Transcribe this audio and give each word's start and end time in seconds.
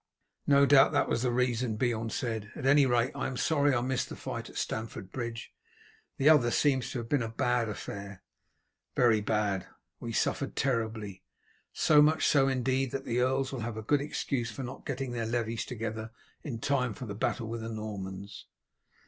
"No 0.47 0.65
doubt 0.65 0.93
that 0.93 1.07
was 1.07 1.21
the 1.21 1.29
reason," 1.31 1.75
Beorn 1.77 2.09
said. 2.09 2.51
"At 2.55 2.65
any 2.65 2.87
rate, 2.87 3.11
I 3.13 3.27
am 3.27 3.37
sorry 3.37 3.71
I 3.75 3.81
missed 3.81 4.09
the 4.09 4.15
fight 4.15 4.49
at 4.49 4.57
Stamford 4.57 5.11
Bridge. 5.11 5.53
The 6.17 6.27
other 6.27 6.49
seems 6.49 6.89
to 6.89 6.97
have 6.97 7.07
been 7.07 7.21
a 7.21 7.29
bad 7.29 7.69
affair." 7.69 8.23
"Very 8.95 9.21
bad; 9.21 9.67
we 9.99 10.11
suffered 10.11 10.55
terribly. 10.55 11.21
So 11.71 12.01
much 12.01 12.25
so, 12.25 12.47
indeed, 12.47 12.89
that 12.89 13.05
the 13.05 13.19
earls 13.19 13.51
will 13.51 13.59
have 13.59 13.77
a 13.77 13.83
good 13.83 14.01
excuse 14.01 14.49
for 14.49 14.63
not 14.63 14.87
getting 14.87 15.11
their 15.11 15.27
levies 15.27 15.65
together 15.65 16.09
in 16.41 16.57
time 16.57 16.95
for 16.95 17.05
the 17.05 17.13
battle 17.13 17.47
with 17.47 17.61
the 17.61 17.69
Normans." 17.69 18.47